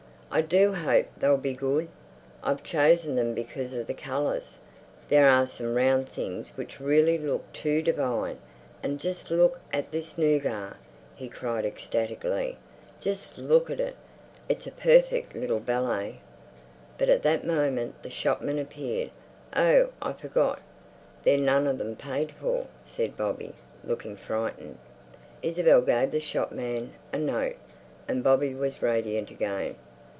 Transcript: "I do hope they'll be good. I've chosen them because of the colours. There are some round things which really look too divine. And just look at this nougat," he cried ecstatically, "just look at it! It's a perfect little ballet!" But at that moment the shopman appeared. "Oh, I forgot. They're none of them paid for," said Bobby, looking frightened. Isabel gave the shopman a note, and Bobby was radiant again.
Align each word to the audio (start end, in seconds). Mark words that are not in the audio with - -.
"I 0.33 0.39
do 0.39 0.71
hope 0.73 1.07
they'll 1.17 1.35
be 1.35 1.51
good. 1.51 1.89
I've 2.41 2.63
chosen 2.63 3.15
them 3.17 3.33
because 3.33 3.73
of 3.73 3.85
the 3.85 3.93
colours. 3.93 4.59
There 5.09 5.27
are 5.27 5.45
some 5.45 5.75
round 5.75 6.07
things 6.07 6.51
which 6.55 6.79
really 6.79 7.17
look 7.17 7.51
too 7.51 7.81
divine. 7.81 8.37
And 8.81 8.97
just 8.97 9.29
look 9.29 9.59
at 9.73 9.91
this 9.91 10.17
nougat," 10.17 10.77
he 11.15 11.27
cried 11.27 11.65
ecstatically, 11.65 12.55
"just 13.01 13.37
look 13.37 13.69
at 13.69 13.81
it! 13.81 13.97
It's 14.47 14.65
a 14.65 14.71
perfect 14.71 15.35
little 15.35 15.59
ballet!" 15.59 16.21
But 16.97 17.09
at 17.09 17.23
that 17.23 17.45
moment 17.45 18.01
the 18.01 18.09
shopman 18.09 18.57
appeared. 18.57 19.09
"Oh, 19.53 19.89
I 20.01 20.13
forgot. 20.13 20.61
They're 21.23 21.37
none 21.37 21.67
of 21.67 21.77
them 21.77 21.97
paid 21.97 22.31
for," 22.31 22.67
said 22.85 23.17
Bobby, 23.17 23.53
looking 23.83 24.15
frightened. 24.15 24.77
Isabel 25.41 25.81
gave 25.81 26.11
the 26.11 26.21
shopman 26.21 26.93
a 27.11 27.17
note, 27.17 27.57
and 28.07 28.23
Bobby 28.23 28.53
was 28.55 28.81
radiant 28.81 29.29
again. 29.29 29.75